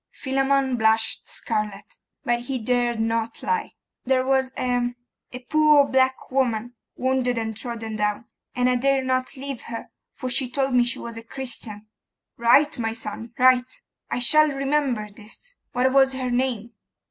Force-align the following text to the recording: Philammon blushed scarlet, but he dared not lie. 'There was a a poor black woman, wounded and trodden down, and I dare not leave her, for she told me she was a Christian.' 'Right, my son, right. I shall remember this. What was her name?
Philammon 0.13 0.77
blushed 0.77 1.27
scarlet, 1.27 1.99
but 2.25 2.39
he 2.39 2.57
dared 2.57 2.99
not 2.99 3.43
lie. 3.43 3.73
'There 4.03 4.25
was 4.25 4.51
a 4.57 4.95
a 5.31 5.39
poor 5.41 5.85
black 5.87 6.31
woman, 6.31 6.73
wounded 6.97 7.37
and 7.37 7.55
trodden 7.55 7.97
down, 7.97 8.25
and 8.55 8.67
I 8.67 8.77
dare 8.77 9.03
not 9.03 9.37
leave 9.37 9.61
her, 9.61 9.91
for 10.15 10.27
she 10.27 10.49
told 10.49 10.73
me 10.73 10.85
she 10.85 10.97
was 10.97 11.17
a 11.17 11.23
Christian.' 11.23 11.85
'Right, 12.35 12.79
my 12.79 12.93
son, 12.93 13.35
right. 13.37 13.79
I 14.09 14.17
shall 14.17 14.47
remember 14.49 15.07
this. 15.11 15.57
What 15.73 15.93
was 15.93 16.13
her 16.13 16.31
name? 16.31 16.71